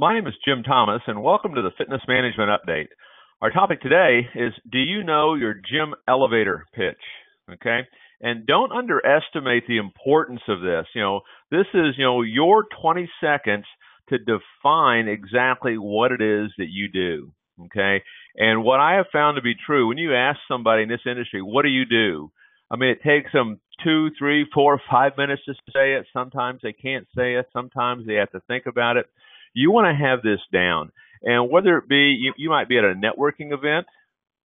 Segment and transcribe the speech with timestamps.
[0.00, 2.86] My name is Jim Thomas, and welcome to the Fitness Management Update.
[3.42, 6.96] Our topic today is Do you know your gym elevator pitch?
[7.52, 7.80] Okay.
[8.22, 10.86] And don't underestimate the importance of this.
[10.94, 13.66] You know, this is, you know, your 20 seconds
[14.08, 17.32] to define exactly what it is that you do.
[17.66, 18.02] Okay.
[18.36, 21.42] And what I have found to be true, when you ask somebody in this industry,
[21.42, 22.32] what do you do?
[22.70, 26.06] I mean, it takes them two, three, four, five minutes to say it.
[26.14, 27.48] Sometimes they can't say it.
[27.52, 29.04] Sometimes they have to think about it.
[29.54, 30.92] You want to have this down.
[31.22, 33.86] And whether it be, you, you might be at a networking event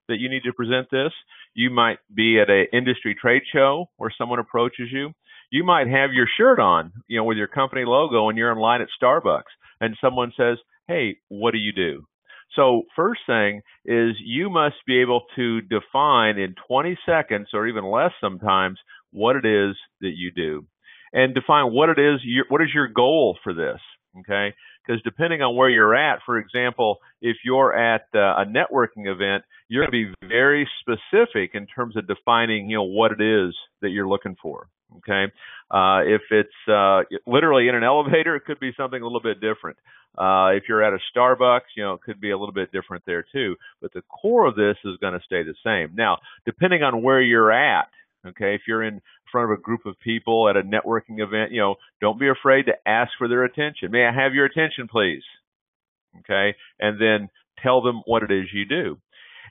[0.07, 1.11] that you need to present this.
[1.53, 5.11] You might be at an industry trade show where someone approaches you.
[5.51, 8.57] You might have your shirt on, you know, with your company logo and you're in
[8.57, 9.43] line at Starbucks
[9.79, 12.05] and someone says, Hey, what do you do?
[12.55, 17.85] So first thing is you must be able to define in 20 seconds or even
[17.85, 18.77] less sometimes
[19.11, 20.65] what it is that you do
[21.13, 22.19] and define what it is,
[22.49, 23.79] what is your goal for this?
[24.19, 24.53] Okay
[24.85, 29.43] because depending on where you're at, for example, if you're at uh, a networking event,
[29.67, 33.55] you're going to be very specific in terms of defining, you know, what it is
[33.81, 34.67] that you're looking for.
[34.97, 35.25] Okay,
[35.71, 39.41] uh, if it's uh, literally in an elevator, it could be something a little bit
[39.41, 39.77] different.
[40.17, 43.03] Uh, if you're at a Starbucks, you know, it could be a little bit different
[43.05, 43.55] there too.
[43.81, 45.95] But the core of this is going to stay the same.
[45.95, 47.89] Now, depending on where you're at,
[48.25, 51.61] Okay, if you're in front of a group of people at a networking event, you
[51.61, 53.91] know, don't be afraid to ask for their attention.
[53.91, 55.23] May I have your attention, please?
[56.19, 57.29] Okay, and then
[57.61, 58.97] tell them what it is you do.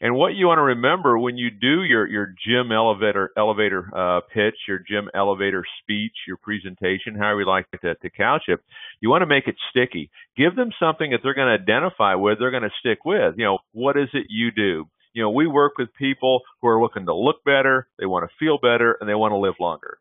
[0.00, 4.20] And what you want to remember when you do your your gym elevator elevator uh,
[4.33, 8.61] pitch, your gym elevator speech, your presentation, however you like to, to couch it,
[9.00, 10.11] you want to make it sticky.
[10.36, 13.34] Give them something that they're going to identify with, they're going to stick with.
[13.36, 14.89] You know, what is it you do?
[15.15, 18.45] You know, we work with people who are looking to look better, they want to
[18.45, 19.98] feel better, and they want to live longer.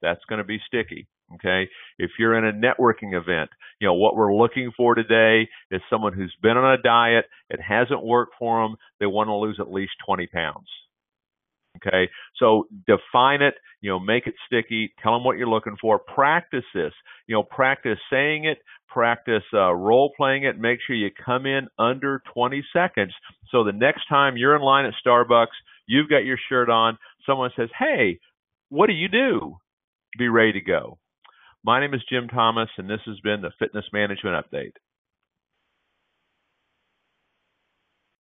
[0.00, 1.08] That's going to be sticky.
[1.34, 1.68] Okay.
[1.98, 6.12] If you're in a networking event, you know, what we're looking for today is someone
[6.12, 9.72] who's been on a diet, it hasn't worked for them, they want to lose at
[9.72, 10.68] least 20 pounds.
[11.76, 12.08] Okay.
[12.38, 16.64] So define it, you know, make it sticky, tell them what you're looking for, practice
[16.74, 16.92] this,
[17.26, 21.68] you know, practice saying it, practice uh, role playing it, make sure you come in
[21.78, 23.12] under 20 seconds.
[23.50, 25.46] So the next time you're in line at Starbucks,
[25.86, 28.20] you've got your shirt on, someone says, Hey,
[28.68, 29.56] what do you do?
[30.18, 30.98] Be ready to go.
[31.64, 34.72] My name is Jim Thomas, and this has been the Fitness Management Update.